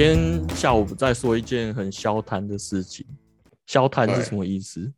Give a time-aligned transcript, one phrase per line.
[0.00, 3.04] 今天下午在说一件很消摊的事情。
[3.66, 4.92] 消摊是什么意思？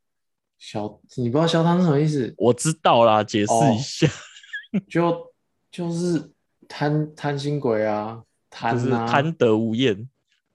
[0.58, 2.34] 消，你不知道消摊是什么意思？
[2.36, 4.06] 我知道啦，解释哦一下，
[4.86, 5.32] 就
[5.72, 6.30] 就是
[6.68, 10.06] 贪贪心鬼啊，贪就是啊，贪得无厌。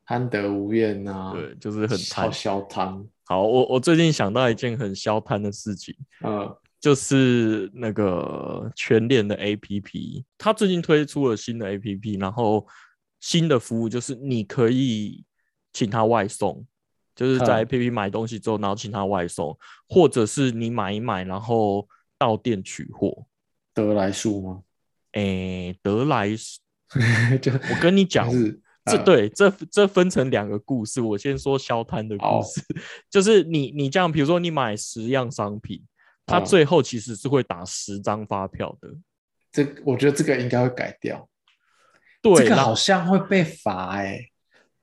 [0.05, 2.59] 贪得无厌啊，对，就是很贪消。
[2.59, 12.63] 消贪，好，我我最近想到一件很消贪的事情，嗯，就是那个全联的 APP，它最近推出了新的 APP，然后
[13.25, 15.25] 新的服务就是你可以
[15.73, 16.63] 请他外送，
[17.15, 19.57] 就是在嗯 APP 买东西之后，然后请他外送，
[19.89, 21.87] 或者是你买一买，然后
[22.19, 23.25] 到店取货。
[23.73, 24.61] 得来速吗？
[25.13, 26.29] 诶，得来
[26.93, 28.29] 我跟你讲
[28.85, 32.61] 这对这这分成两个故事，我先说消摊的故事，
[33.09, 35.83] 就是你你这样，比如说你买十样商品，
[36.27, 38.89] 它嗯最后其实是会打十张发票的。
[39.51, 41.27] 这，我觉得这个应该会改掉，
[42.33, 44.19] 对，这个好像会被罚哎，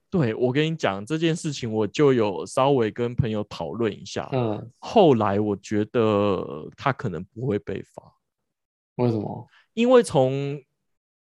[0.08, 4.28] 对我跟你讲这件事情，我就有稍微跟朋友讨论一下。
[4.30, 8.14] 嗯，后来我觉得他可能不会被罚，
[8.94, 9.48] 为什么？
[9.74, 10.62] 因为从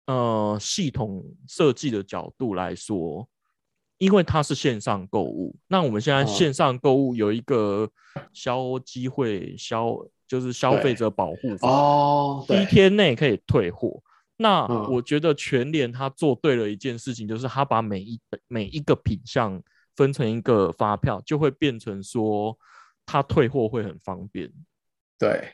[0.05, 3.27] 呃系统设计的角度来说，
[3.97, 7.89] 因为它是线上购物，那我们现在嗯线上购物有一个
[8.31, 9.95] 消机会消，
[10.27, 14.03] 就是消费者保护法，哦，一，天内可以退货。
[14.41, 19.61] 那嗯我觉得全联他做对了一件事情，就是他把每一每一个品项
[19.95, 22.57] 分成一个发票，就会变成说
[23.05, 24.51] 他退货会很方便。
[25.19, 25.53] 对，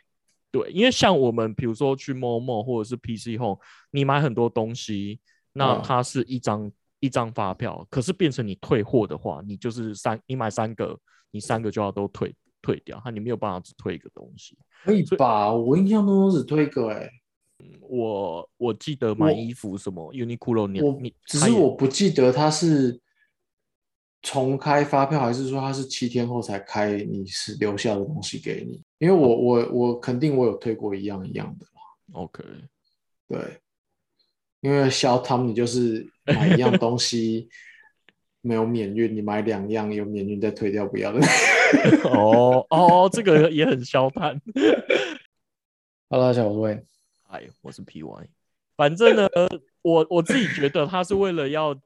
[0.51, 3.59] 对，因为像我们比如说去 Momo 或者是 PC Home，
[3.91, 5.19] 你买很多东西，
[5.51, 6.71] 那嗯它是一张、
[7.01, 10.97] 一张发票，可是变成你退货的话，你就是三，你买三个，
[11.31, 14.57] 你三个就要都退退掉，那你没有办法只退一个东西。
[14.85, 15.51] 可以吧？
[15.51, 17.11] 我印象中都只退一个哎，
[17.81, 22.99] 我我记得买衣服什么 Uniqlo，你只是我不记得他是
[24.21, 28.83] 重开发票，还是说他是七天后才开，你是留下的东西给你？
[28.99, 31.81] 因为我我我肯定我有退过一样一样的嘛
[32.21, 32.43] ，OK，
[33.27, 33.39] 对，
[34.61, 37.47] 因为消他们你就是买一样东西
[38.41, 41.19] 没有免运，你买两样有免运再退掉不要的。
[42.09, 44.41] 哦哦，这个也很消摊。
[46.09, 46.96] Hello，大家好，我是 Wayne。
[47.29, 48.27] 嗨，我是 PY。
[48.77, 49.27] 反正呢，
[49.81, 51.77] 我我自己觉得他是为了要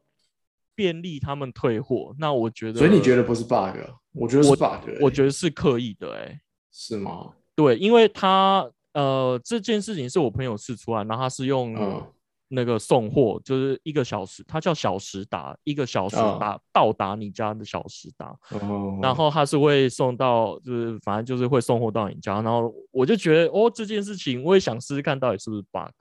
[0.76, 3.76] 便利他们退货，那我觉得，所以你觉得不是 bug？
[4.14, 6.42] 我觉得是 bug，欸我觉得是刻意的、欸，哎，
[6.72, 7.34] 是吗？
[7.56, 12.06] 对，因为他呃这件事情是我朋友试出来，然后他是用嗯
[12.52, 25.94] 那个送货，就是一个小时，它叫小时达，一个小时嗯达、到达你家的小时达，哦，然后它是会送到，就是反正就是会送货到你家，然后我就觉得哦这件事情我也想试试看到底是不是 bug，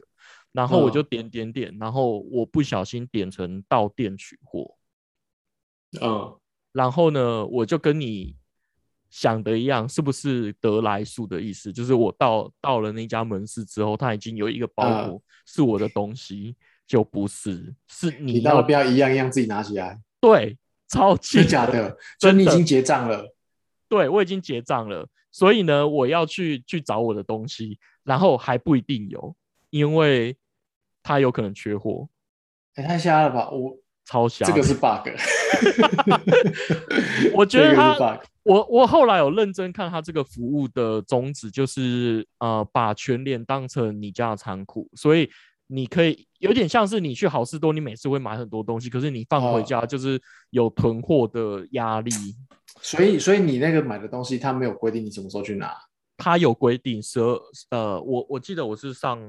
[0.52, 1.06] 然后我就嗯。
[1.08, 4.74] 点点点，然后我不小心点成到店取货，
[6.02, 6.36] 嗯，
[6.72, 8.36] 然后呢我就跟你
[9.10, 11.72] 想的一样，是不是得来速的意思？
[11.72, 16.56] 就是我到到了那家门市之后，它已经有一个包嗯裹是我的东西，
[16.86, 20.56] 就不是，是你你到了不要一样一样自己拿起来，对，
[20.88, 21.96] 超级真的假的？
[22.20, 23.34] 所以你已经结账了。
[23.88, 29.34] 对我已经结账了，所以呢，我要去去找我的东西，然后还不一定有，
[29.70, 30.36] 因为
[31.02, 32.08] 他有可能缺货，
[32.74, 33.50] 哎，太瞎了吧！
[33.50, 33.76] 我
[34.10, 34.44] 超瞎。
[34.44, 35.08] 这个是 bug，
[37.32, 38.26] 我觉得这个他是 bug。
[38.42, 45.30] 我我后来有认真看他这个服务的宗旨，就是呃把全脸当成你家的仓库，所以
[45.68, 50.20] 你可以有点像是你去好事多，你每次会买很多东西，可是你放回哦家就是
[50.50, 52.10] 有囤货的压力。
[52.80, 55.72] 所以，所以你那个买的东西，他没有规定你什么时候去拿。
[56.16, 57.38] 他有规定十二
[57.70, 59.20] 呃，我我记得我是上，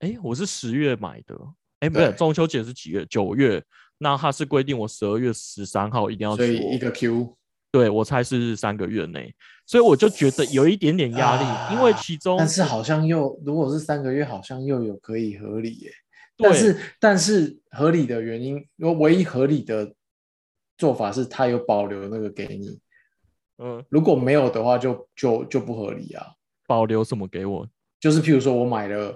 [0.00, 1.38] 哎，我是十月买的，
[1.84, 2.16] 哎，不是对。
[2.16, 3.04] 中秋节是几月？
[3.04, 3.62] 九月，
[3.98, 7.36] 那他是规定我十二月十三号一定要去，所以一个 Q，
[7.70, 9.34] 对我猜是三个月内，
[9.66, 15.90] 所以我就觉得有一点点压力，因为啊其中但是好像又如果是三个月，好像又有可以合理耶。
[16.36, 16.48] 对。
[16.48, 19.94] 但是但是合理的原因，因为唯一合理的
[20.78, 22.80] 做法是他有保留那个给你，
[23.58, 23.84] 嗯。
[23.90, 26.26] 如果没有的话就，就就不合理啊。
[26.66, 27.68] 保留什么给我？
[28.00, 29.14] 就是譬如说我买了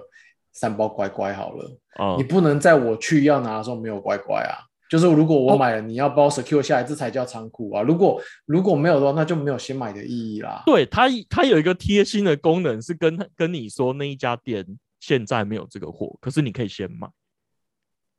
[0.51, 2.23] 三包乖乖好了，啊你？
[2.23, 4.65] 不能在我去要拿的时候没有乖乖啊。
[4.89, 7.83] 就是如果我买了，你要帮我 secure 下来，这才叫仓库啊。
[7.83, 10.63] 如果如果没有的话，那就没有先买的意义啦。
[10.65, 14.65] 对它它有一个贴心的功能是跟跟你说那一家店
[14.99, 17.07] 现在没有这个货，可是你可以先买。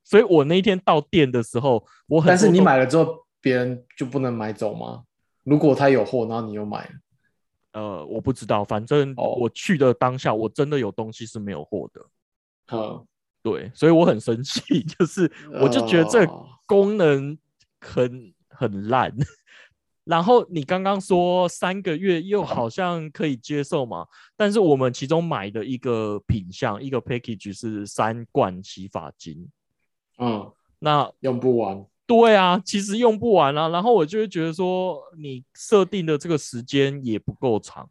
[0.04, 5.02] 所以我那一天到店的时候，我很但是你买了之后，别人就不能买走吗？
[5.42, 6.90] 如果他有货，然后你又买了，
[7.72, 12.00] 呃，我不知道，反正哦我去的当下，我真的有东西是没有货的。
[12.72, 13.06] 嗯，
[13.42, 14.60] 对，所以我很生气，
[14.98, 15.30] 就是
[15.60, 17.36] 我就觉得这哦功能
[17.80, 19.14] 很很烂。
[20.04, 24.06] 然后你刚刚说三个月又好像可以接受嘛，
[24.36, 29.48] 但是我们其中买的一个品相一个 package 是三罐洗发精，
[30.18, 31.86] 嗯，那用不完。
[32.06, 33.68] 对啊，其实用不完啊。
[33.68, 37.88] 然后我就会觉得说，你设定的这个时间也不够长，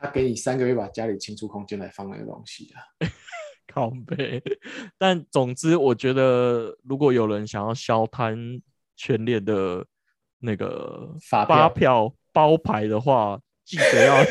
[0.00, 2.82] 他给你三个月把家里清出空间来放那个东西啊。
[3.72, 4.42] 靠背。
[4.98, 8.60] 但总之，我觉得如果有人想要消摊
[8.96, 9.84] 全联的
[10.40, 14.24] 那个发发票票包牌的话，记得要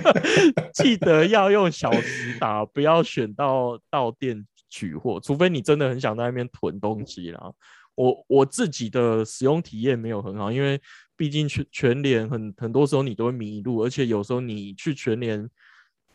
[0.72, 7.52] 记得要用小时打，不要选到到店取货，除非你真的很想在那边囤东西啦。
[7.96, 10.80] 我我自己的使用体验没有很好，因为
[11.16, 15.46] 毕竟全全联很很多时候你都会迷路，而且有时候你去全联，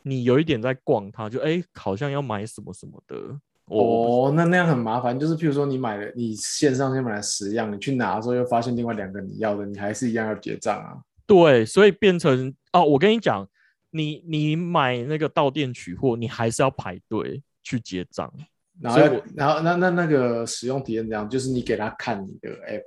[0.07, 3.17] 你有一点在逛它，就哎、好像要买什么什么的。
[3.65, 5.19] 哦，那那样很麻烦。
[5.19, 11.01] 就是譬如说你买了，你线上先买了十样，你去拿的时候又发现另外两个你要的，你还是一样要结账啊。
[11.25, 13.49] 对，所以变成哦，我跟你讲，
[13.89, 18.31] 你你买那个到店取货，你还是要排队去结账。
[18.79, 18.99] 然后
[19.35, 22.83] 然后那那那个使用体验这样，就是你给他看你的 app，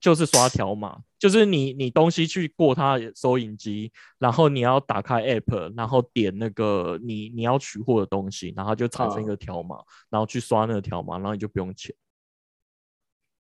[0.00, 9.76] 就是刷条码，就是你你东西去过它的收银机，然后你要打开 app，然后点那个你你要取货的东西，然后就产生一嗯个条码，
[10.08, 11.94] 然后去刷那个条码，然后你就不用钱。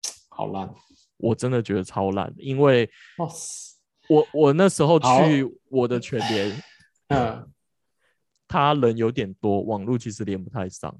[0.30, 0.74] 好烂。
[1.18, 2.90] 我真的觉得超烂的，因为，
[4.10, 6.64] 我我那时候去我的全联，
[7.10, 7.48] 嗯
[8.48, 10.94] 他人有点多，网络其实连不太上。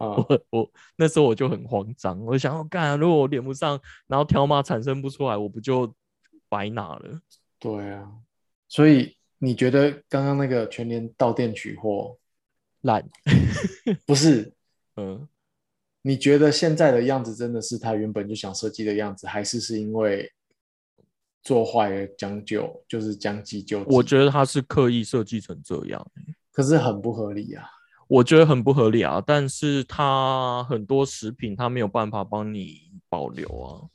[0.00, 5.94] 啊，我我那时候我就很慌张，我想要干、啊，如果我连不上，然后条码产生不出来，我不就
[6.48, 7.20] 白拿了？
[7.58, 8.10] 对啊。
[8.66, 12.16] 所以你觉得刚刚那个全年到店取货
[12.80, 13.06] 烂，
[14.06, 14.54] 不是？
[14.96, 15.28] 嗯，
[16.00, 20.32] 你觉得现在的样子真的是他原本就想设计的样子，还是是因为
[21.42, 23.94] 做坏了将就，就是将计就计？
[23.94, 26.10] 我觉得他是刻意设计成这样，
[26.52, 27.68] 可是很不合理啊。
[28.10, 29.22] 我觉得很不合理啊。
[29.24, 33.86] 但是他很多食品他没有办法帮你保留啊。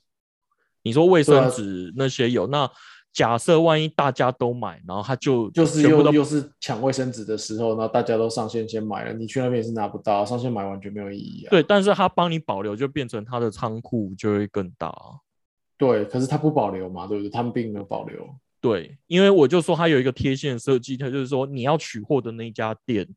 [0.84, 2.70] 你说卫生纸那些有，那
[3.12, 11.50] 假设万一大家都买，然后他就就是又又是抢卫生纸的时候，然后大家都上线先买了，你去那边也是拿不到，上线买完全没有意义啊。
[11.50, 15.20] 对，但是他帮你保留，就变成他的仓库就会更大啊。
[15.78, 17.30] 对，可是他不保留嘛，对不对？
[17.30, 18.30] 他们并没有保留。
[18.62, 23.08] 对，因为我就说它有一个贴线设计，它就是说你要取货的那一家店，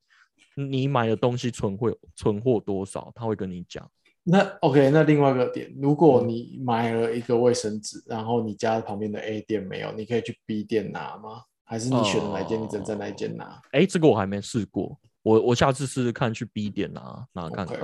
[0.58, 3.88] 你买的东西存货存货多少，他会跟你讲。
[4.24, 11.44] 那 OK，那另外一个点，如果嗯你买了一个卫生纸，然后你家旁边的 A 店没有，你可以去 B 店拿吗？
[11.64, 17.78] 还是你选的哪一间，你只能在那一间拿哎，这个我还没试过，我我下次试试看去 B 店拿拿看看。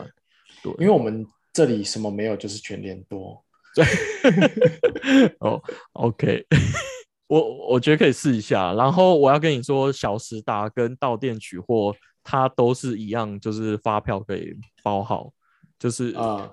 [0.63, 3.43] 对，因为我们这里什么没有，就是全联多。
[5.41, 5.61] 哦
[5.95, 6.47] ，OK，
[7.27, 8.73] 我我觉得可以试一下。
[8.75, 11.95] 然后我要跟你说，小时达跟到店取货，
[12.25, 15.33] 它都是一样，就是发票可以包好。
[15.79, 16.51] 就是啊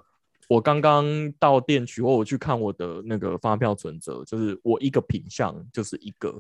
[0.48, 6.38] 我刚刚到店取货，我去看我的那个发票存折，就是我一个品项就是一个。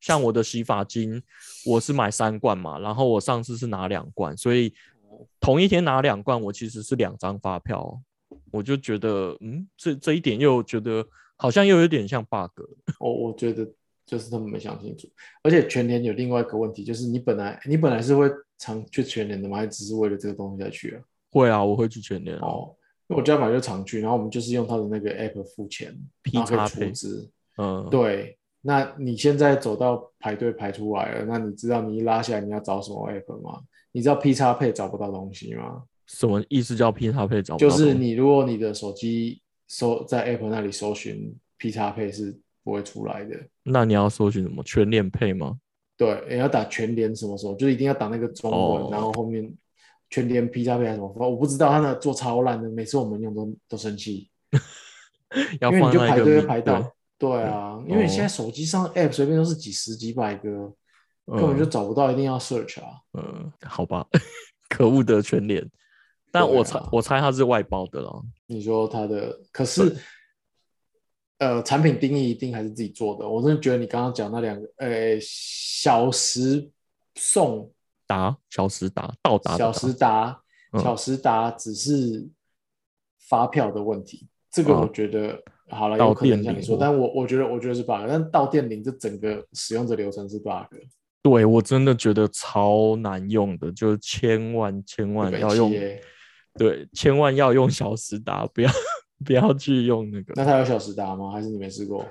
[0.00, 1.22] 像我的洗发精，
[1.64, 4.74] 我是买三罐嘛，然后我上次是拿两罐，所以
[5.38, 8.02] 同一天拿两罐，我其实是两张发票。
[8.50, 11.06] 我就觉得，嗯，这这一点又觉得
[11.36, 12.50] 好像又有点像 bug。
[12.98, 13.64] 我我觉得
[14.04, 15.06] 就是他们没想清楚，
[15.42, 18.28] 而且全年有另外一个问题，就是你本来你本来是会
[18.62, 19.56] 常去全年的吗？
[19.56, 21.02] 还只是为了这个东西才去啊？
[21.32, 22.46] 会啊，我会去全年啊。
[22.46, 22.76] 哦，
[23.08, 25.92] 因为我家本来就常去，然后我们就是用他的那个 app 付钱
[26.22, 27.30] ，P 然后可以叉配储值。
[27.58, 33.60] 嗯，对，那你现在走到排队排出来了，那你知道你一拉下来你要找什么 app 吗？
[33.90, 35.82] 你知道 P 叉配找不到东西吗？
[36.06, 43.36] 什么意思叫 P 叉配找不就是到东西你如果你的手机搜在 app 那里搜寻 P 叉配是不会出来的。
[43.64, 45.58] 那你要搜寻什么全联配吗？
[46.04, 49.52] 对，也要打全联什么什么，就一定要打那个中文，哦然后后面
[50.10, 54.28] 全联 P 叉配还是什么，我不知道他那做超烂的，每次我们用都都生气，
[55.60, 56.80] 因为你就排队会排到
[57.18, 60.72] 对，对啊，因为你现在哦手机上 app 随便都是几十几百个，
[61.26, 62.88] 根本就嗯找不到，一定要 search 啊。
[63.12, 64.04] 嗯，好吧，
[64.68, 65.64] 可恶的全联。
[66.30, 68.10] 但我猜、啊我猜它是外包的啦。
[68.46, 69.96] 你说它的，可是
[71.42, 73.28] 呃，产品定义一定还是自己做的。
[73.28, 76.70] 我真的觉得你刚刚讲那两个，呃，小时
[77.16, 77.68] 送、
[78.06, 80.40] 达小时达到达小时达、
[80.72, 80.80] 嗯。
[80.80, 82.28] 小时达只是
[83.28, 90.72] 发票的问题，这个啊我觉得、好了，到有可能像你说，但我我觉得我觉得是 bug，但到店领这整个使用者流程是 bug，
[91.22, 95.72] 对我真的觉得超难用的，就是千万千万要用
[96.56, 98.70] 对，千万要用小时达，不要
[99.22, 100.32] 不要去用那个。
[100.36, 101.30] 那它有小时达吗？
[101.30, 102.06] 还是你没试过？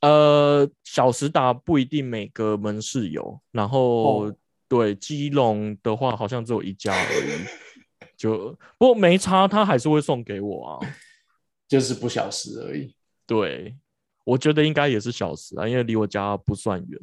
[0.00, 4.36] 呃，小时达不一定每个门市有，然后、哦
[4.68, 8.08] 对基隆的话，好像只有一家而已。
[8.16, 10.80] 就不过没差，他还是会送给我啊。
[11.68, 12.92] 就是不小时而已。
[13.28, 13.76] 对，
[14.24, 17.00] 我觉得应该也是小时啊，因为离我家不算远。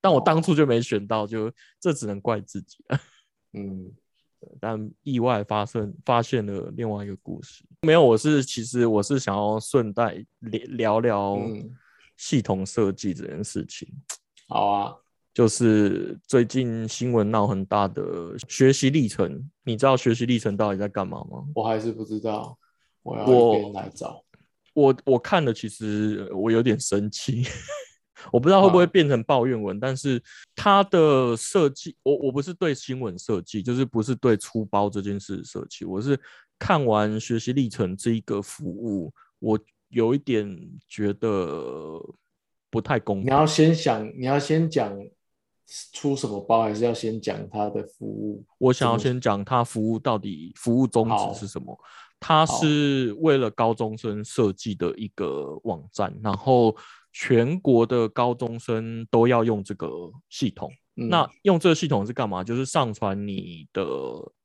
[0.00, 2.98] 但我当初就没选到，就这只能怪自己了。
[3.52, 3.92] 嗯，
[4.60, 7.64] 但意外发生，发现了另外一个故事。
[7.82, 11.38] 没有，我是其实我是想要顺带聊聊
[12.16, 13.88] 系统设计这件事情。
[14.48, 14.94] 好啊，
[15.32, 21.44] 就是最近新闻闹很大的学习历程，你知道学习历程到底在干嘛吗？
[21.54, 22.56] 我还是不知道，
[23.02, 24.22] 我要我一边来找。
[24.74, 27.44] 我我看了，其实我有点生气，
[28.30, 30.22] 我不知道会不会啊变成抱怨文，但是
[30.54, 36.18] 它的设计，我我不是对新闻设计，就是不是对出包这件事设计，我是
[36.58, 40.46] 看完学习历程这一个服务，我有一点
[40.88, 41.98] 觉得
[42.70, 43.26] 不太公平。
[43.26, 44.96] 你要先想，你要先讲
[45.92, 48.44] 出什么包，还是要先讲它的服务？
[48.58, 51.76] 我想要先讲它服务到底服务宗旨是什么。
[52.24, 56.72] 它好是为了高中生设计的一个网站，然后
[57.12, 59.88] 全国的高中生都要用这个
[60.28, 60.70] 系统。
[60.96, 61.08] 嗯。
[61.08, 62.42] 那用这个系统是干嘛？
[62.42, 63.84] 就是上传你的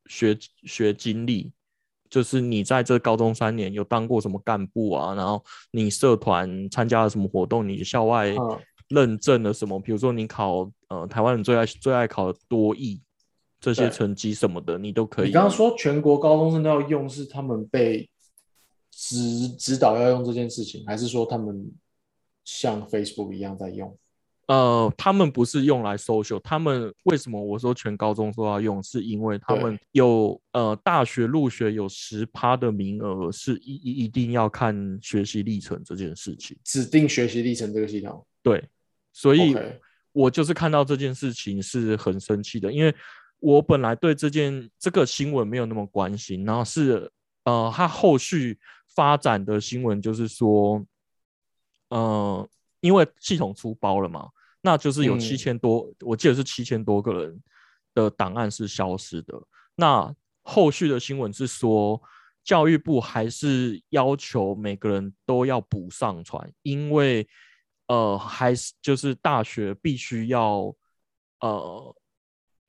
[0.05, 1.51] 学学经历，
[2.09, 8.59] 就是你在这高中三年有当过什么干部啊，然后你社团参加了什么活动，你校外嗯。
[8.89, 13.01] 认证了什么，比如说你考呃台湾人最爱最爱考的多艺
[13.59, 15.27] 这些成绩什么的，你都可以。
[15.27, 18.09] 你刚刚说全国高中生都要用，是他们被
[18.89, 21.69] 指指导要用这件事情，还是说他们
[22.47, 23.93] 像 Facebook 一样在用？
[24.47, 28.81] 呃，他们不是用来 social，他们为什么我说全高中都要用？
[28.81, 36.57] 是因为他对们有呃大学入学有十趴的名额是一一一定要看学习历程这件事情。
[36.63, 38.63] 指定学习历程这个系统对，
[39.11, 39.53] 所以
[40.13, 42.95] 我就是看到这件事情是很生气的，因为
[43.39, 47.11] 我本来对这件这个新闻没有那么关心，然后是
[47.43, 48.57] 呃，它后续
[48.95, 50.81] 发展的新闻就是说，
[51.89, 54.29] 呃，因为系统出包了嘛，
[54.61, 57.41] 那就是有嗯七千多，我记得是七千多个人
[57.93, 59.33] 的档案是消失的。
[59.75, 60.13] 那
[60.43, 62.01] 后续的新闻是说，
[62.43, 67.27] 教育部还是要求每个人都要补上传，因为
[67.87, 70.73] 呃，还是就是大学必须要
[71.39, 71.95] 呃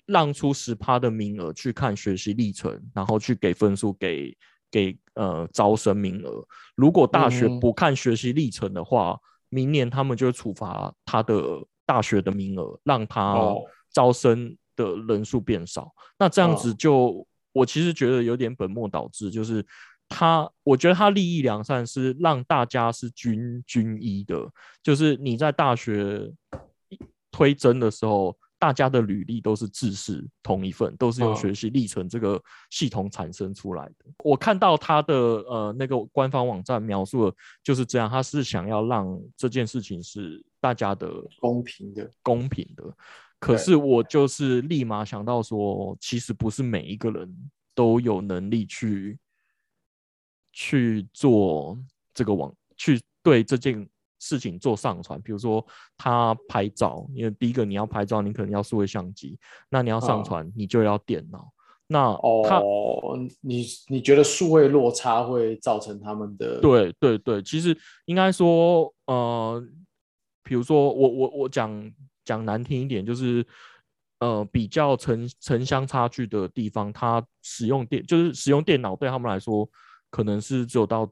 [0.07, 4.37] 让出十趴的名额去看学习历程，然后去给分数给
[4.71, 6.45] 给呃招生名额。
[6.75, 15.91] 如果大学嗯不看学习历程的话，明年他们就会处罚他的大学的名额，让他哦招生的人数变少。
[16.19, 19.65] 那这样子哦就，我其实觉得有点本末倒置，就是
[20.09, 24.49] 他，我觉得他利益良善是让大家是均均一的，
[24.83, 26.31] 就是你在大学
[27.31, 33.95] 推甄的时候，大家的履历都是制式同一份，都是用哦学习历程这个系统产生出来的。
[34.25, 42.85] 我看到他的呃那个官方网站描述的就是这样，他是想要让这件事情是大家的公平的，公平的。
[43.39, 49.17] 可是我就是立马想到说，其实不是每一个人都有能力去
[50.53, 51.79] 去做
[52.13, 53.89] 这个网，去对这件
[54.19, 55.21] 事情做上传。
[55.23, 55.65] 比如说
[55.97, 59.39] 他拍照，因为第一个你要拍照，你可能要数位相机，
[59.71, 61.53] 那你要上嗯传，你就要电脑。
[61.91, 62.13] 那
[62.47, 66.61] 他哦，你你觉得数位落差会造成他们的？
[66.61, 69.67] 对对对，其实应该说，呃，
[70.43, 71.91] 比如说我我我讲
[72.27, 73.43] 讲难听一点，就是
[74.19, 79.67] 呃比较城城乡差距的地方，它使用电就是使用电脑对他们来说，
[80.11, 81.11] 可能是只有到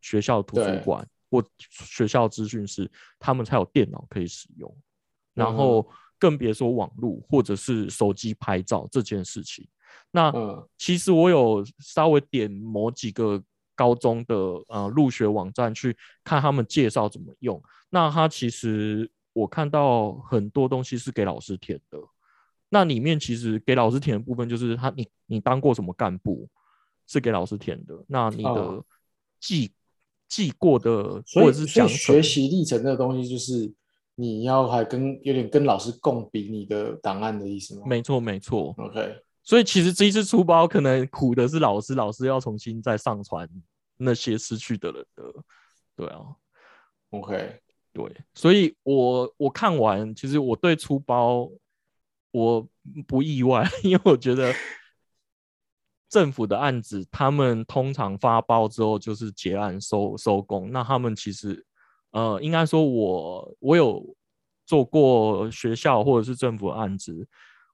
[0.00, 4.76] 学校图书馆或学校资讯室，他们才有电脑可以使用，
[5.32, 9.66] 然嗯后更别说网络或者是手机拍照这件事情。
[10.10, 13.42] 那嗯其实我有稍微点某几个
[13.74, 14.36] 高中的
[14.68, 17.60] 呃入学网站去看他们介绍怎么用。
[17.88, 21.98] 那它其实我看到很多东西是给老师填的。
[22.68, 26.48] 那里面其实给老师填的部分就是他你你当过什么干部
[27.06, 28.04] 是给老师填的。
[28.06, 28.84] 那你的哦
[30.32, 33.70] 记记过的所以或者是奖所以学，习历程这个东西，就是
[34.14, 37.82] 你要还跟有点跟老师共比你的档案的意思吗？
[37.86, 38.74] 没错没错。
[38.78, 43.46] OK，所以其实这一次出包可能苦的是老师，老师要重新再上传
[43.98, 45.24] 那些失去的人的，
[45.94, 46.20] 对啊
[47.10, 47.60] ，OK，
[47.92, 51.50] 对，所以我我看完，其实我对出包
[52.30, 52.66] 我
[53.06, 54.52] 不意外， 因为我觉得
[56.12, 60.70] 政府的案子，他们通常发包之后就是结案收收工。
[60.70, 61.64] 那他们其实，
[62.10, 64.14] 呃，应该说我我有
[64.66, 67.26] 做过学校或者是政府的案子，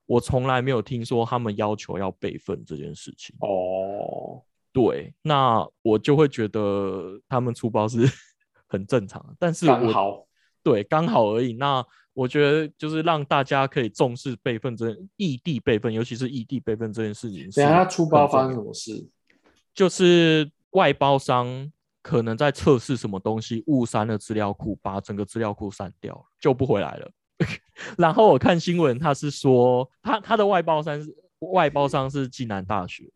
[0.05, 3.35] 我从来没有听说他们要求要备份这件事情。
[3.41, 4.41] 哦，
[4.71, 8.09] 对，那我就会觉得他们出包是
[8.69, 10.25] 很正常，但是我刚好，
[10.63, 11.51] 对刚好而已。
[11.55, 11.85] 那
[12.19, 19.07] 我觉得就是让大家可以重视备份这异地备份，尤其是异地备份这件事情等下他出包发生什么事？
[19.73, 21.71] 就是外包商
[22.01, 27.09] 可能在测试什么东西，误删了资料库，把整个资料库删掉了，救不回来了。
[27.97, 31.15] 然后我看新闻，他是说他他的外包商是
[31.53, 33.09] 外包商是暨南大学，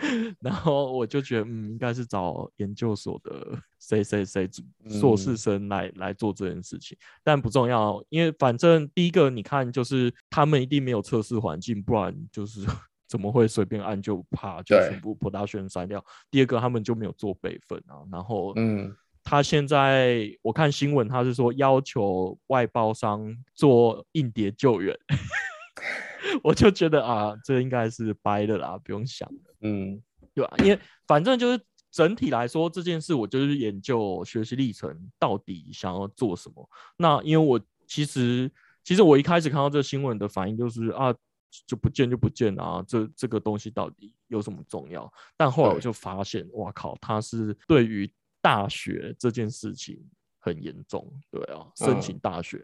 [0.40, 4.48] 然后我就觉得嗯，应该是找研究所的谁谁谁
[4.88, 5.36] 硕士嗯。
[5.36, 12.64] 生来、来做这件事情，但不重要，因为反正第一个你看就是他们一定没有测试环境，不然就是
[13.08, 16.04] 怎么会随便按就啪就全部 production 删掉？
[16.30, 24.94] 第二个他们就没有做备份啊，然后嗯，他现在我看新闻，他是说要求外包商做硬碟救援，
[26.44, 30.02] 我就觉得啊，这应该是掰的啦，不用想了，嗯，
[30.34, 31.60] 对吧、因为反正就是
[31.90, 36.68] 整体来说这件事，我就是研究学习历程到底想要做什么。
[36.96, 38.50] 那因为我其实
[38.84, 41.14] 其实我一开始看到这新闻的反应就是啊。
[41.66, 45.10] 就不见就不见啊，这这个东西到底有什么重要？
[45.34, 48.08] 但后来我对就发现，哇靠，它是对于
[48.42, 49.98] 大学这件事情
[50.38, 52.62] 很严重，对啊，申请嗯大学，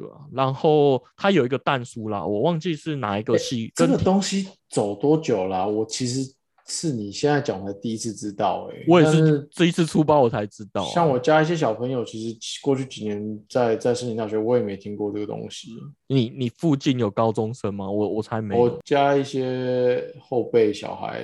[0.00, 6.34] 对啊，然后它有一个蛋书啦，我忘记是哪一个系，这个东西走多久啦、我其实
[6.66, 15.68] 是你现在讲的第一次知道、欸，我也是这一次出包我才知道啊、像我家一些小朋友，其实过去几年在在申请大学，我也没听过这个东西。
[16.06, 17.90] 你你附近有高中生吗？
[17.90, 21.22] 我我才没有，我家一些后辈小孩，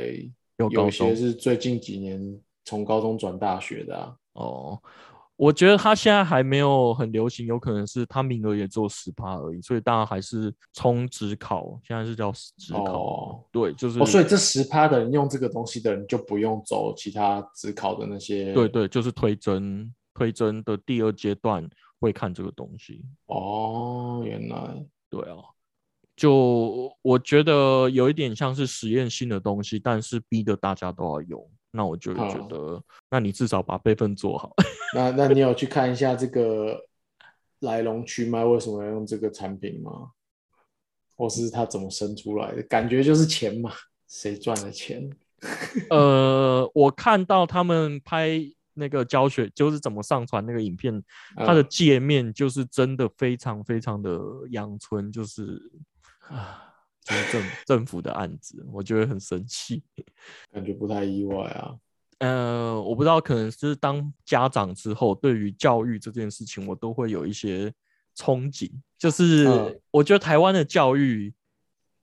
[0.58, 2.20] 有有些是最近几年
[2.66, 4.14] 从高中转大学的啊。
[4.34, 4.78] 哦。
[5.36, 18.52] 我觉得他现在还没有很流行，有可能是他名额也只有十趴而已，所以大家还是冲职考，现在是叫职考，哦对，就是、哦，所以这十趴的人用这个东西的人就不用走其他职考的那些。
[18.54, 21.68] 对对，就是推甄推甄的第二阶段
[22.00, 23.04] 会看这个东西。
[23.26, 24.56] 哦，原来
[25.10, 25.36] 对啊，
[26.16, 34.52] 就我觉得有一点像是实验性的东西，但是逼得大家都要用，那我就觉得，那你至少把备份做好。
[34.94, 36.80] 那那你有去看一下这个
[37.60, 40.10] 来龙去脉，为什么要用这个产品吗？
[41.14, 42.62] 或是它怎么生出来的？
[42.62, 43.72] 感觉就是钱嘛，
[44.08, 45.08] 谁赚了钱？
[45.90, 48.40] 呃，我看到他们拍
[48.74, 51.02] 那个教学，就是怎么上传那个影片，
[51.36, 54.18] 它的嗯界面就是真的非常非常的
[54.50, 55.60] 阳春，就是
[56.28, 56.75] 啊，
[57.06, 59.82] 就是政 政府的案子，我觉得很生气。
[60.52, 61.76] 感觉不太意外啊。
[62.18, 67.72] 呃，我不知道，可能是当家长之后，对于教育这件事情，我都会有一些
[68.16, 68.70] 憧憬。
[68.98, 71.32] 就是嗯我觉得台湾的教育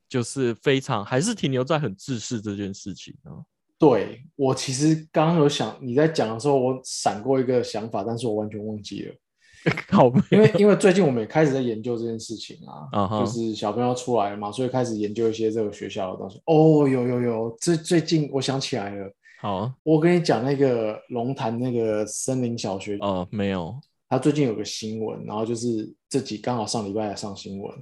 [0.08, 3.44] 就是非常还是停留在很制式这件事情啊。
[3.80, 9.16] 对我其实刚刚有想你在讲的时候，我闪过一个想法，但是我完全忘记了。
[9.88, 12.58] 靠背，因为因为最近我们也开始在研究这件事情
[12.92, 16.42] 啊就是小朋友出来了嘛，所以开始研究一些这个学校的东西。
[16.46, 23.76] 哦，有有有，最最近我想起来了，好，我跟你讲那个龙潭那个森林小学，哦，没有，
[24.10, 27.74] 他最近有个新闻，然后就是这几刚好上礼拜才上新闻。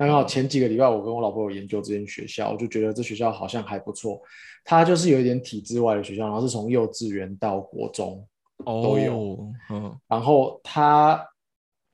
[0.00, 4.20] 那刚好前几个礼拜，我跟我老婆有研究这间学校，我就觉得这学校好像还不错。
[4.64, 8.24] 它就是有一点体制外的学校，然后是从幼稚园到国中，
[8.64, 9.14] 都有。
[9.14, 10.00] 哦，嗯。
[10.06, 11.24] 然后它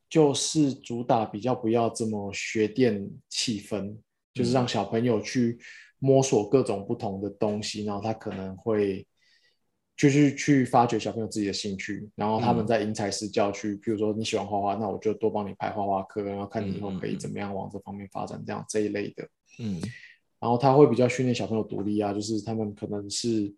[0.08, 3.96] 就是主打比较不要这么学电气氛，
[4.32, 5.58] 就是让小朋友去
[5.98, 9.06] 摸索各种不同的东西，然后他可能会
[9.96, 12.66] 就是去发掘小朋友自己的兴趣，然后他们嗯。
[12.66, 19.28] 再因材施教去，比如说你喜欢画画，那我就多帮你排画画课，然后看你以后可以怎么样往这方面发展，这样这一类的。
[19.58, 19.80] 嗯。
[20.40, 23.52] 然后他会比较训练小朋友独立啊，就是他们可能是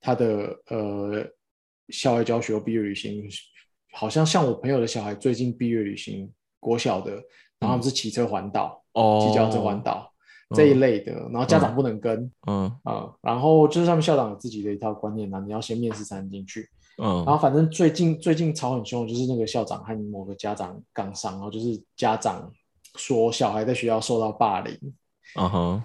[0.00, 1.24] 他的呃
[1.88, 3.28] 校外教学或毕业旅行，
[3.92, 7.12] 好像像我朋友的小孩最近毕业旅行，国小的，
[7.58, 10.10] 然后他们是骑车环岛，哦，骑脚踏车环岛、
[10.50, 12.70] 嗯这一类的，然后家长不能跟嗯。
[12.84, 16.68] 啊、然后就是他们校长有自己的一套观念啊，你要先面试才能进去。
[16.98, 17.24] 嗯。
[17.24, 22.52] 然嗯后反正最近最近吵很凶，就是那个校长和某个家长杠上，然后就是家长
[22.94, 24.78] 说小孩在学校受到霸凌。
[25.36, 25.84] 嗯哼，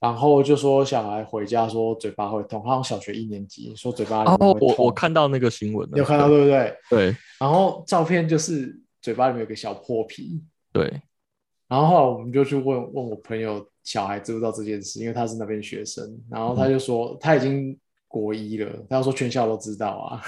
[0.00, 4.68] 然后就说小孩回家说嘴巴会痛，好像小学一年级说嘴巴里面哦，会痛。
[4.78, 6.76] 我我看到那个新闻有看到对不对？
[6.90, 11.02] 对然后照片就是嘴巴里面有个小破皮，对，
[11.66, 20.22] 然后后来我们就去问问我朋友小孩知不知道这件事，因为他是那边学生，然后他就说他已经国一了，他说全校都知道啊，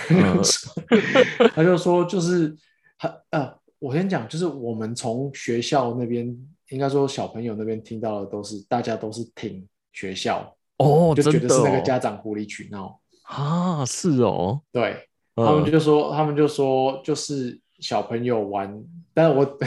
[1.55, 2.55] 他就说就是
[2.99, 6.37] 他呃，我先讲，就是我们从学校那边，
[6.71, 14.93] 应该说小朋友那边听到的都是大家都是挺学校哦，就觉得是那个家家长无理取闹，啊，是哦，对。
[15.37, 19.59] 嗯他们就说，他们就说，就是小朋友玩，但是我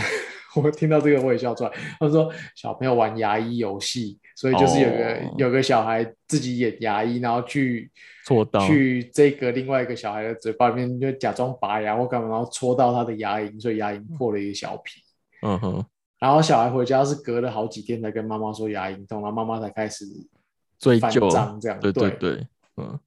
[0.61, 1.71] 我听到这个我也笑出来。
[1.99, 7.89] 他们说小朋友玩牙医游戏，所以就是有个、哦有个小孩自己演牙医，然后去
[8.23, 15.01] 戳到去这个另外一个小孩的嘴巴里面，就假装拔牙或干嘛，然后戳到他的牙龈，所以牙龈破了一个小皮。
[15.41, 15.85] 嗯哼，
[16.23, 20.05] 然后小孩回家是隔了好几天才跟妈妈说牙龈痛，然后妈妈才开始
[20.79, 21.77] 翻追究账这样。
[21.81, 22.97] 对对对，嗯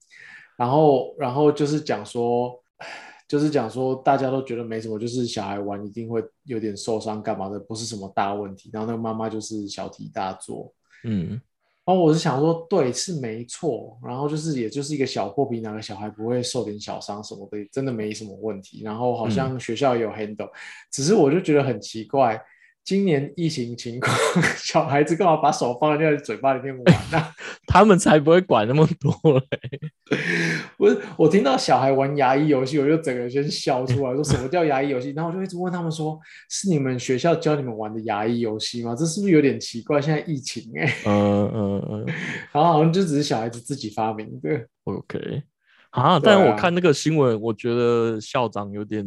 [0.55, 2.61] 然后，然后就是讲说，
[3.27, 8.69] 就是讲说，大家都觉得没什么，就是小孩玩一定会有点受伤干嘛的，不是什么大问题。
[8.71, 10.71] 然后那个妈妈就是小题大做。
[11.03, 11.41] 嗯，
[11.85, 13.97] 然后我是想说，对，是没错。
[14.03, 18.83] 然后就是，也就是一个小破皮，哪个小孩不会受点小伤什么的，真的没什么问题。
[18.83, 20.49] 然后好像学校也有 handle，、
[20.91, 22.39] 只是我就觉得很奇怪，
[22.87, 24.15] 今年疫情情况，
[24.55, 27.27] 小孩子干嘛把手放在那个嘴巴里面玩呢、
[27.67, 29.79] 他们才不会管那么多嘞。
[30.77, 35.11] 不是，我听到小孩玩牙医游戏，我就整个先笑出来，说什么叫牙医游戏？
[35.11, 36.17] 然后我就一直问他们说，
[36.49, 38.95] 是你们学校教你们玩的牙医游戏吗？
[38.97, 39.99] 这是不是有点奇怪？
[40.01, 42.05] 现在疫情哎、嗯嗯嗯
[42.53, 44.65] 然后好像就只是小孩子自己发明的。
[44.85, 45.43] ，OK。
[45.89, 49.05] 啊但是我看那个新闻，我觉得校长有点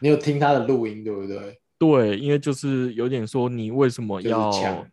[0.00, 1.60] 你有听他的录音对不对？
[1.78, 4.86] 对，因为就是有点说你为什么就是要抢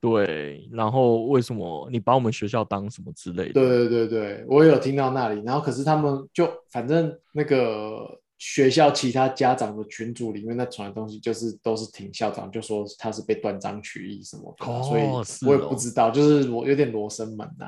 [0.00, 3.54] 对，然后为什么你把我们学校当什么之类的？
[3.54, 5.42] 对对对对，我有听到那里。
[5.44, 17.66] 然后可是他们就反正那个学校其他家长的群组里面那传的东西，就是都是挺校长就说他是被断章取义什么的，哦所以我也哦不知道，就是我有点罗生门呐、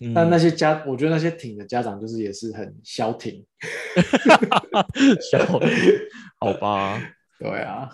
[0.00, 3.44] 嗯，但那些家，我觉得那些挺的家长就是也是很消停，
[5.20, 5.38] 消
[6.40, 6.98] 好吧，
[7.38, 7.90] 对啊，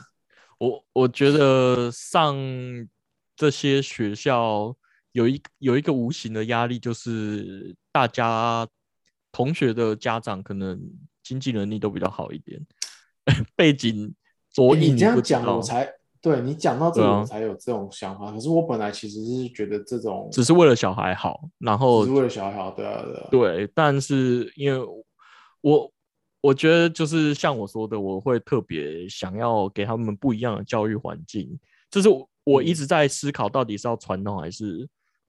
[0.59, 2.37] 我我觉得上
[3.35, 4.77] 这些学校
[5.13, 8.67] 有一有一个无形的压力，就是大家
[9.33, 10.79] 同学的家长可能
[11.23, 12.61] 经济能力都比较好一点，
[13.57, 14.15] 背景
[14.53, 18.31] 着欸你这样讲，我才对你讲到这个，对啊我才有这种想法。
[18.31, 24.87] 可是我本来其实是觉得这种只是为了小孩好，然后只是为了小孩好，对啊，对啊，对，但是因为
[25.63, 25.91] 我
[26.41, 31.59] 我觉得就是像我说的，我会特别想要给他们不一样的教育环境，
[31.91, 32.75] 就是我我一嗯。
[32.75, 34.89] 直在思考，到底是要传统还是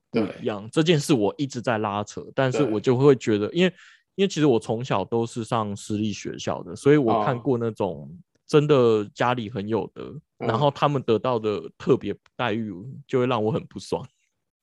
[0.10, 3.74] 不一样这件事，我一直在拉扯，但是我就会觉得，因为
[4.16, 7.42] 因为其实我从小都是上私立学校的，所以我看哦。
[7.42, 8.10] 过那种
[8.48, 10.04] 真的家里很有的，
[10.38, 10.60] 然嗯。
[10.60, 12.74] 后他们得到的特别待遇，
[13.08, 14.06] 就会让我很不爽。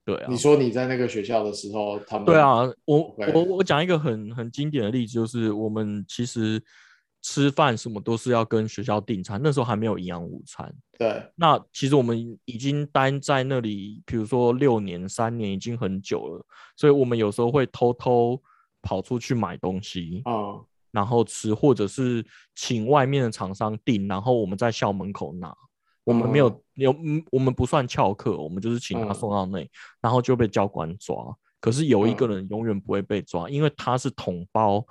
[0.09, 6.59] 对啊，你说你在那个学校的时候，他们对，啊，我我我讲一个很很经典的例子，就是我们其实
[7.21, 10.75] 吃饭什么都是要跟学校订餐，那时候还没有营养午餐。
[10.99, 18.41] 对，那其实我们已经待在那里，比如说六年、三年，已经很久了，所以我们有时候会偷偷
[18.81, 20.59] 跑出去买东西，嗯，
[20.91, 25.55] 然后吃，或者是请外面的厂商订，然后我们在校门口拿。
[26.09, 31.37] 我们没有嗯有，嗯我们不算翘课，我们就是请他嗯送到那里，然后就被教官抓。
[31.61, 34.83] 可是有一个嗯人永远不会被抓，因为他是统包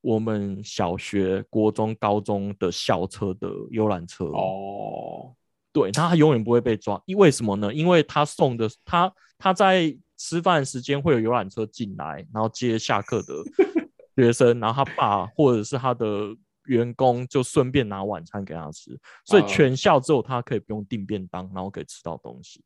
[0.00, 4.24] 我们小学、国中、高中的校车的游览车。
[4.24, 5.34] 哦，
[5.74, 7.74] 对，那他永远不会被抓，因为什么呢？
[7.74, 13.34] 因为他送的他他在吃饭时间会有游览车进来，然后接下课的
[14.16, 22.62] 学生，然后他爸或者是他的员工就顺便拿晚餐给他吃，所以嗯全校只有他可以不用订便当，然后可以吃到东西。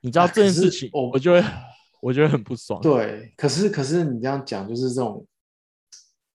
[0.00, 1.44] 你知道啊这件事情，我我就会
[2.00, 2.80] 我觉得很不爽。
[2.80, 5.26] 对，可是可是你这样讲，就是这种，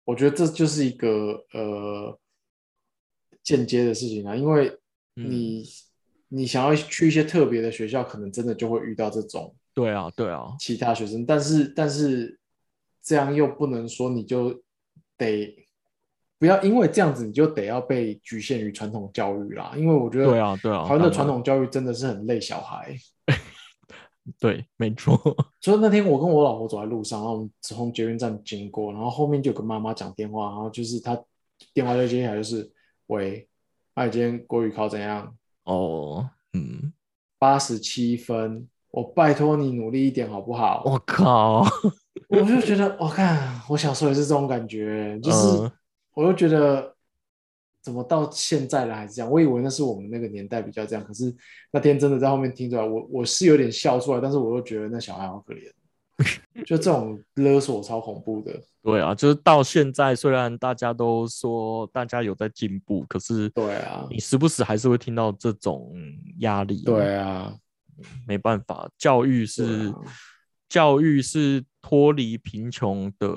[0.05, 2.17] 我觉得这就是一个呃
[3.43, 4.69] 间接的事情啊，因为
[5.15, 5.63] 嗯你、
[6.29, 12.39] 你想要去一些特别的学校，可能真的就会遇到这种对啊，对啊，其他学生，但是但是
[13.01, 14.63] 这样又不能说你就
[15.17, 15.66] 得
[16.39, 22.95] 不要因为这样子你就得要被局限于传统教育啦，因为我觉得对啊对啊台湾的传统教育真的是很累小孩。
[24.39, 25.17] 对，没错。
[25.61, 31.17] 所以那天我跟我老婆走在路上，然后我们从捷运站经过，然后后面就有个妈妈讲电话，然后就是她
[31.73, 32.69] 电话就接起来就是
[33.07, 33.47] 喂，
[33.95, 35.33] 那你今天国语考怎样？
[35.63, 36.91] 哦，嗯，
[37.39, 40.83] 八十七分，我拜托你努力一点好不好？
[40.85, 41.65] 我靠，
[42.27, 45.71] 我就觉得，我看我小时候也是这种感觉，就是嗯
[46.17, 46.95] 我又觉得
[47.83, 49.29] 怎么到现在了还是这样？
[49.29, 51.31] 我以为那是我们那个年代比较这样，可是
[51.71, 55.71] 那天真的在后面听出来，我我是有点笑出来，但是我又觉得那小孩好可怜，
[56.65, 58.59] 就这种勒索超恐怖的。
[58.81, 65.93] 对啊，就是到现在，虽然大家都说大家有在进步，可是对啊，你时不时还是会听到这种
[66.39, 66.81] 压力。
[66.83, 67.55] 对啊，
[68.27, 70.01] 没办法，教育是、啊
[70.69, 73.29] 教育是脱离贫穷的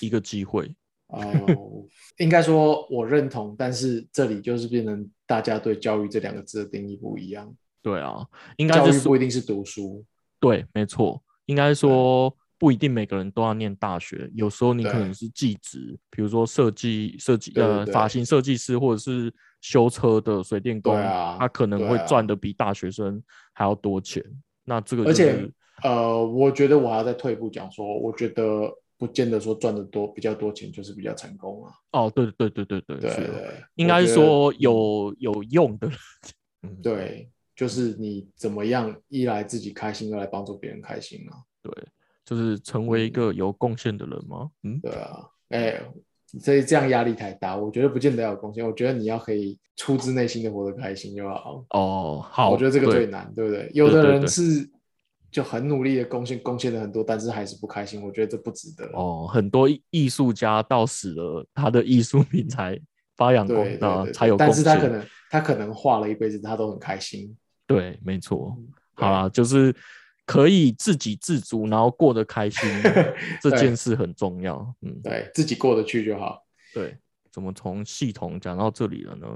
[0.00, 0.74] 一个机会。
[1.12, 7.54] 哎呦，应该说我认同，但是这里就是变成大家对教育这两个字的定义不一样。
[7.82, 10.04] 对啊，应该教育是不一定是读书，
[10.38, 23.22] 对，没错，应该说不一定每个人都要念大学，有时候你可能是技职，比如说设计设计呃发型设计师或者是修车的水电工，啊他可能会赚的比大学生
[23.54, 24.22] 还要多钱。
[24.64, 25.50] 那这个、就而且、
[25.82, 31.72] 呃，我觉得我还要再退一步讲说，我觉得不见得说赚的多比较多钱就是比较成功啊。
[31.92, 35.90] 哦，对对对对对，对对，应该是说有有用的
[36.82, 41.32] 对，就是你怎么样，一来自己开心，二来帮助别人开心啊。
[41.62, 41.72] 对，
[42.26, 44.50] 就是成为一嗯个有贡献的人吗？
[44.64, 45.80] 嗯，对啊，哎、
[46.38, 51.64] 所以这样压力太大，我觉得不见得要有贡献，我觉得你要可以出自内心的活得开心就好。
[51.70, 53.70] 哦，好，我觉得这个最难，对不对？
[53.72, 54.68] 有的人是
[55.30, 58.84] 就很努力的贡献，贡献了很多，但是还是不开心，我觉得这不值得。
[58.94, 62.80] 哦，很多艺艺术家到死了，他的艺术品才
[63.16, 64.88] 发扬光大，才有贡但是他可。
[64.88, 67.36] 能他可能画了一辈子，他都很开心。
[67.64, 68.58] 对，没错。
[68.96, 69.72] 对好啦，就是
[70.26, 72.68] 可以自给自足，然后过得开心，
[73.40, 74.56] 这件事很重要。
[74.82, 76.44] 嗯，对自己过得去就好。
[76.74, 76.98] 对。
[77.30, 79.28] 怎么从系统讲到这里了呢？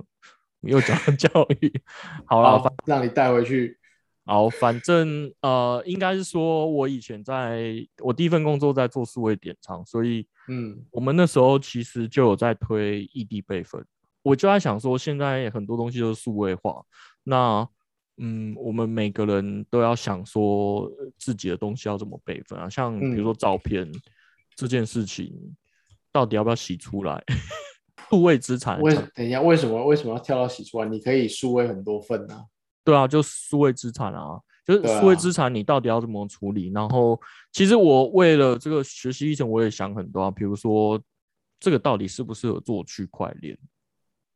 [0.62, 1.72] 又讲到教育。
[2.26, 3.78] 好了，让你带回去。
[4.26, 13.84] 好，反正呃，应该是说，我以前在我第一份工作在做数位典藏，所以嗯，我们那时候其实就有在推异地备份。
[14.22, 16.82] 我就在想说，现在很多东西都是数位化，
[17.22, 17.68] 那
[18.16, 23.86] 嗯，我们每个人都要想说呃自己的东西要怎么备份啊，像比如说照片、
[24.56, 25.30] 这件事情，
[26.10, 27.22] 到底要不要洗出来？
[28.08, 30.88] 数位资产为等一下，为什么为什么要跳到洗出来？
[30.88, 32.46] 你可以数位很多份啊。
[32.84, 36.70] 对啊，就数位资产啊，就是数位资产，你到底要怎么处理？
[36.72, 37.18] 然后，
[37.50, 41.00] 其实我为了这个学习历程，我也想很多啊，比如说
[41.58, 43.58] 这个到底适不适合做区块链？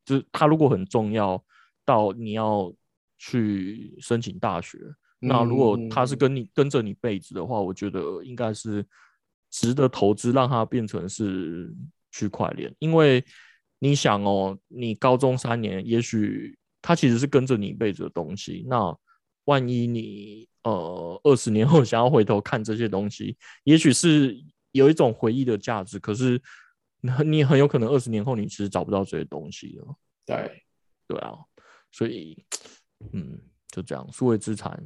[0.03, 1.41] 就是它如果很重要
[1.85, 2.73] 到你要
[3.19, 4.79] 去申请大学，
[5.19, 8.83] 那如果它是嗯跟你跟着你辈子的话，我觉得应该是
[9.51, 11.71] 值得投资，让它变成是
[12.11, 12.73] 区块链。
[12.79, 13.23] 因为
[13.77, 18.65] 你想哦，你高中三年，也许它其实是跟着你一辈子的东西。
[18.67, 18.95] 那
[19.45, 24.37] 万一你呃二十年后想要回头看这些东西，也许是
[24.71, 26.41] 有一种回忆的价值，可是
[27.01, 29.95] 你很你很有可能二十年后你其实找不到这些东西了。
[30.25, 30.63] 对，
[31.07, 31.33] 对啊，
[31.91, 32.45] 所以
[33.13, 33.39] 嗯，
[33.69, 34.79] 就这样，数位资产，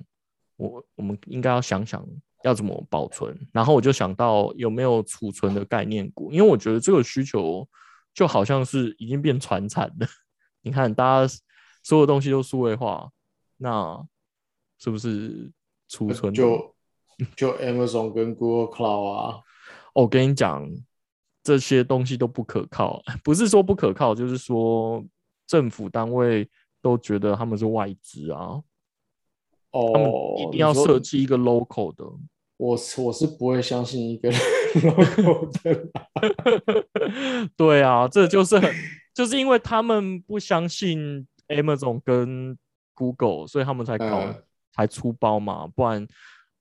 [0.56, 2.08] 我我们应该要想想
[2.44, 3.38] 要怎么保存。
[3.52, 7.68] 然后我就想到有没有储存的概念股，因为我觉得这个需求
[8.14, 10.08] 就好像是已经变传产的。
[10.62, 11.36] 你看，大家
[11.84, 13.10] 所有东西都数位化，
[13.58, 14.04] 那
[14.80, 15.52] 是不是
[15.88, 16.74] 储存就
[17.36, 19.36] 就 Amazon 跟 Google Cloud 啊，
[19.94, 20.68] 哦我跟你讲，
[21.44, 25.04] 这些东西都不可靠， 不是说不可靠，就是说
[25.46, 26.50] 政府单位
[26.82, 28.62] 都觉得他们是外资啊，
[29.72, 32.06] 他们哦，一定要设计一个 local 的。
[32.58, 34.32] 我是我是不会相信一个
[34.80, 36.08] local 的啦。
[37.58, 38.72] 对啊，这就是很，
[39.14, 42.58] 就是因为他们不相信 Amazon 跟
[42.94, 44.36] Google，所以他们才搞、嗯
[44.76, 46.08] 才出包嘛，不然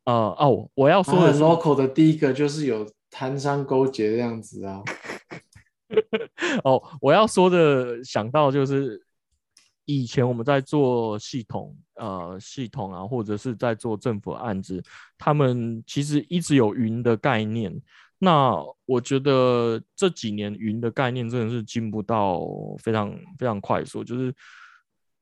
[0.05, 4.83] 呃哦，我要说说的，local 的第一个就是有摊商勾结这样子啊。
[6.63, 9.03] 哦，我要说的想到就是
[9.87, 14.83] 以前我们在做系统呃系统啊，或者是在做政府案子，
[15.17, 17.75] 他们其实一直有云的概念。
[18.19, 22.43] 那我觉得这几年云的概念真的是进步到
[22.79, 24.35] 非常非常快速，就是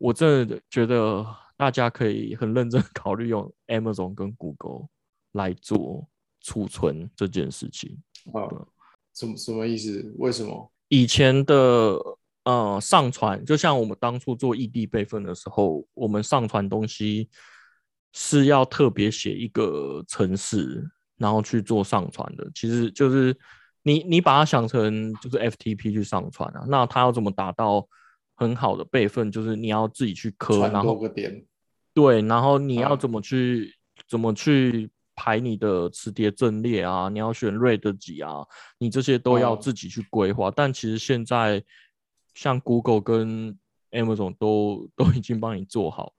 [0.01, 1.27] 我真的觉得
[1.59, 4.89] 大家可以很认真考虑用 Amazon 跟 Google
[5.33, 6.09] 来做
[6.41, 8.03] 储存这件事情。
[8.33, 8.49] 啊，
[9.15, 10.15] 什么什么意思？
[10.17, 10.73] 为什么？
[10.89, 11.99] 以前的
[12.45, 17.29] 呃上传，就像我们当初做异地备份的时候，我们上传东西
[18.15, 22.51] 是要特别写一个程式，然后去做上传的。
[22.55, 23.37] 其实就是
[23.83, 27.87] 你你把它想成就是 FTP 去上传啊，那它要怎么达到
[28.41, 29.31] 很好的备份？
[29.31, 31.45] 就是你要自己去磕，然后多个点？
[31.93, 33.77] 对，然后你要嗯怎么去、
[34.09, 37.11] 怎么去排你的磁碟阵列啊？
[37.11, 38.47] 你要选 RAID 几啊？
[38.79, 40.51] 你这些都要嗯自己去规划。
[40.51, 41.63] 但其实现在
[42.35, 43.59] 像 Google 跟
[43.91, 46.15] Amazon 都 都已经帮你做好，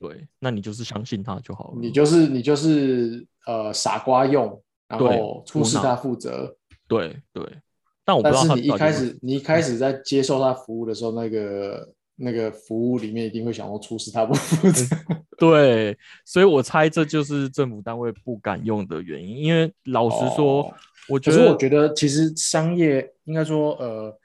[0.00, 1.78] 对，那你就是相信它就好了。
[1.80, 6.56] 你就是你就是呃傻瓜用，然后出事他负责。
[6.88, 7.44] 对对，
[8.08, 14.96] 但我不知道你一开始你一开始在接受他服务的时候，那个那个服务里面一定会想说出事他不负责。
[15.36, 15.94] 对，
[16.24, 19.36] 所以我猜这就是政府单位不敢用的原因。
[19.36, 20.74] 因为老实说，哦
[21.06, 24.18] 我觉得我觉得其实商业应该说呃。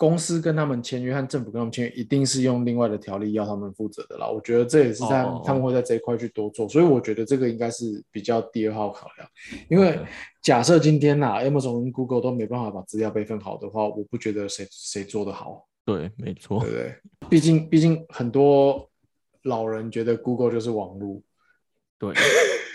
[0.00, 4.26] 公司跟他们签约和政府跟他们签约，一定是用另外的条例要他们负责的啦。
[4.26, 9.28] 我觉得这也是在、哦他们会在这一块去多做，所以我觉得这个应该是比较第二号考量。
[9.68, 9.98] 因为
[10.40, 16.94] 假设今天呐、Amazon 跟 Google 都没办法把资料备份好的话，我不觉得谁谁做得好，对，没错对，不对？
[17.28, 18.88] 毕竟毕竟很多
[19.42, 21.20] 老人觉得 Google 就是网络，
[21.98, 22.14] 对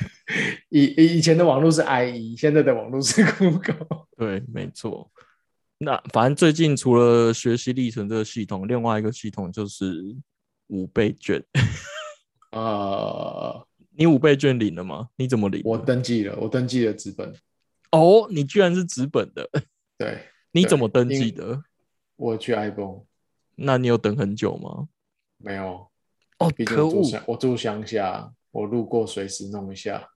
[0.70, 4.06] 以以以前的网络是 IE，现在的网络是 Google。
[4.16, 5.10] 对，没错。
[5.86, 10.16] 那反正最近除了学习历程这个系统，另外一个系统就是
[10.66, 11.40] 五倍券。
[12.52, 15.10] 呃，你五倍券领了吗？
[15.16, 15.62] 你怎么领？
[15.64, 17.32] 我登记了，我登记了纸本，
[17.92, 19.48] 哦，你居然是纸本的，
[19.96, 21.62] 对， 你怎么登记的？
[22.16, 23.04] 我去 iPhone
[23.56, 24.88] 那你有等很久吗？
[25.38, 25.88] 没有，
[26.40, 27.02] 哦，可恶！
[27.02, 30.10] 我，我住乡下，我路过随时弄一下。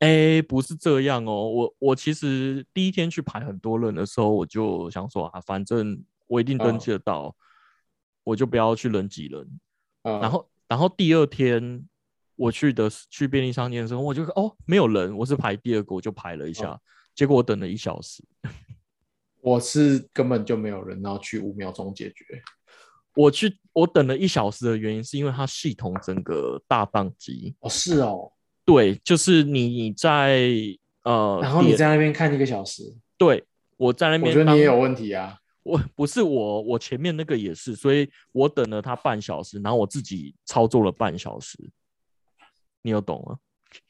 [0.00, 7.34] 哎，不是这样哦，我我其实第一天去排很多人的时候，我就想说啊，反正我一定登记得到，
[8.24, 9.60] 我就不要去人挤人。
[10.02, 11.82] 嗯，然后，然后第二天
[12.36, 16.78] 我去的去便利商店的时候，我就哦没有人，我是排第二个，我就排了一下，
[17.14, 18.22] 结果我等了一小时。
[19.40, 22.24] 我是根本就没有人，然后去五秒钟解决。
[23.14, 27.54] 我去我等了一小时的原因是因为它系统整个大宕机。
[27.60, 28.30] 哦，是哦，
[28.66, 30.50] 对，就是你在
[31.04, 32.82] 呃，然后你在那边看一个小时，
[33.16, 33.42] 对
[33.76, 35.38] 我在那我边，我觉得你也有问题啊。
[35.62, 41.58] 我不是我，我前面那个也是，所以我等了他半小时，然后我自己操作了半小时。
[42.82, 43.36] 你有懂吗？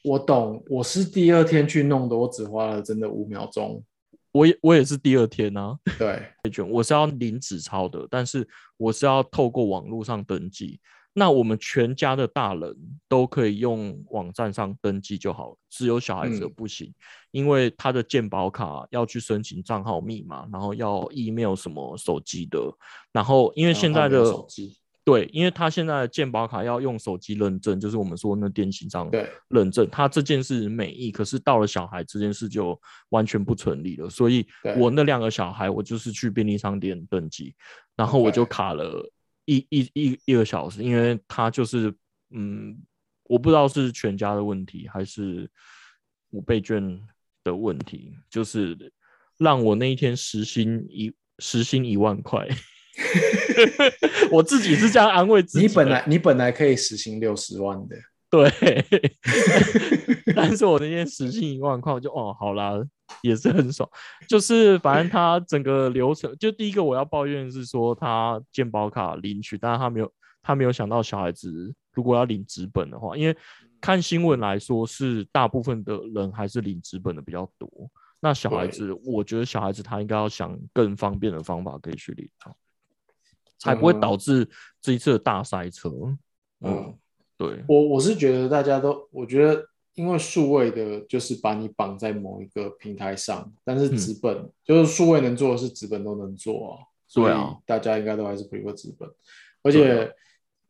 [0.03, 3.83] 我懂，我是第二天去弄的，我只花了真的五秒钟。
[4.31, 6.21] 我也我也是第二天啊， 对，
[6.69, 10.79] 我是要领纸钞的，但是我是要透过网络上登记。
[11.19, 12.77] 那我们全家的大人
[13.09, 16.93] 都可以用网站上登记就好了，只有小孩子不行，
[17.31, 22.59] 因为他的健保卡要去申请账号密码，然后要 email 什么手机的，
[23.11, 34.07] 然后因为现在的手机，对，因为他现在的健保卡要用手机认证，就是我们说那电信上对，认证，他这件事美意，可是到了小孩这件事就完全不成立了。
[34.07, 34.45] 所以
[34.77, 37.55] 我那两个小孩，我就是去便利商店登记，
[37.95, 39.11] 然后我就卡了
[39.47, 41.91] 一一一一个小时，因为他就是
[42.31, 42.77] 嗯，
[43.23, 45.49] 我不知道是全家的问题还是
[46.31, 47.01] 五倍券
[47.43, 48.77] 的问题，就是
[49.37, 52.45] 让我那一天时薪一时薪一万块。
[54.31, 55.65] 我自己是这样安慰自己。
[55.65, 57.95] 你本来你本来可以实行六十万的，
[58.29, 58.49] 对，
[60.35, 62.73] 但是我那天时薪一万块，我就哦，好啦，
[63.21, 63.89] 也是很爽。
[64.27, 73.37] 就是反正他整个流程，就第一个我要抱怨的是说他健保卡领取，但是他没有他没有想到小孩子如果要领纸本的话，因为
[73.79, 77.69] 看新闻来说是大部分的人还是领纸本的比较多。
[78.19, 82.57] 那小孩子，我觉得小孩子他应该要想更方便的方法可以去领到，
[83.59, 84.49] 才不会导致
[84.81, 85.89] 这一次的大塞车。
[85.89, 86.17] 嗯
[86.61, 86.97] 嗯，
[87.37, 93.97] 对，我我是觉得大家都，我觉得因为数位的，就是把你绑在某一个平台上，但是嗯。
[93.97, 97.33] 纸本、就是数位能做的事，纸本都能做啊，所以
[97.65, 99.07] 大家应该都还是 prefer 纸本，
[99.61, 100.11] 而且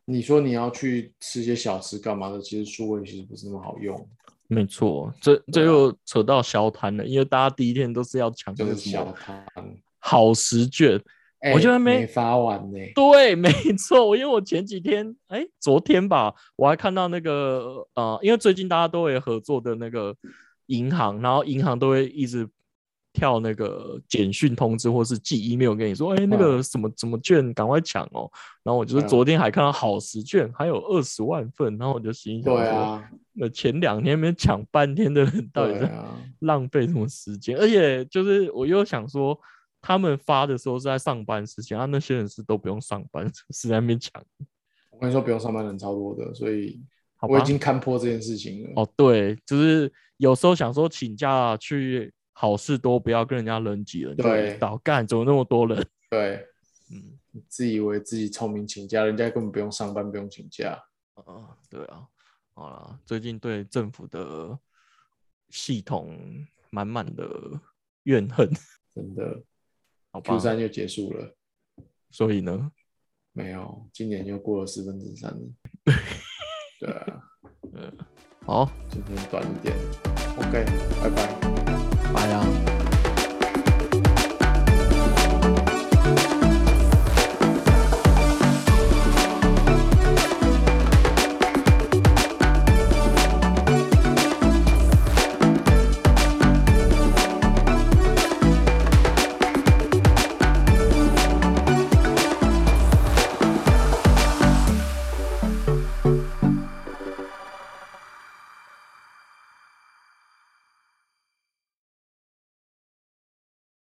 [0.04, 4.08] 你说你要去吃些小吃干嘛的，其实数位其实不是那么好用，
[4.46, 11.00] 没错，这这又扯到小摊了，因为大家第一天都是要抢那就是小个什么摊，好食券。
[11.40, 20.14] 哎我觉得没没发完呢、对，没错，因为我前几天，哎，昨天吧，我还看到那个呃，因为最近大家都会合作的那个
[20.66, 22.48] 银行，然后银行都会一直
[23.12, 28.28] 跳那个简讯通知或是寄 email 跟你说，哎，那个什么什么券赶快抢哦。
[28.64, 37.56] 然后我就是嗯昨天还看到好时券还有二十万份，然后我就心想说，对啊，那前两天没抢半天的人到底在对啊，浪费什么时间？
[37.56, 39.38] 而且就是我又想说，
[39.80, 44.22] 他们发的时候是在上班时间，啊，那些人是都不用上班， 是在那边抢，
[44.90, 46.82] 我跟你说不用上班人超多的，所以？
[47.20, 48.70] 我已经看破这件事情了。
[48.76, 55.84] 哦，对，就是有时候想说请假去好事多，不要跟人家人挤人，就对倒干怎么那么多人？
[56.08, 56.46] 对，
[56.92, 57.18] 嗯
[57.48, 60.80] 自以为自己聪明请假，人家根本不用上班，不用请假。
[61.14, 62.06] 啊，对啊，
[62.54, 64.56] 好了，最近对政府的
[65.50, 66.16] 系统
[66.70, 67.28] 满满的
[68.04, 68.48] 怨恨，
[68.94, 69.42] 真的
[70.10, 70.38] 好吧，Q？
[70.38, 71.36] 三就结束了。
[72.10, 72.72] 所以呢，
[73.32, 75.40] 没有，今年又过了四分之三了。
[76.80, 77.22] 对啊，
[77.74, 77.92] 嗯
[78.46, 79.76] 好，今天短一点。
[80.38, 80.64] OK，
[81.02, 82.67] 拜拜。